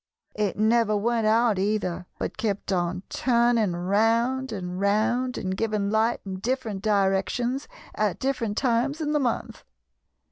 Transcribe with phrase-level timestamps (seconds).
[0.33, 6.21] It never went out, either, but kept on turning round and round and giving light
[6.25, 9.63] in different directions at different times in the month.